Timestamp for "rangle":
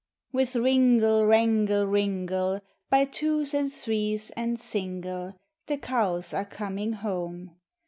1.27-1.85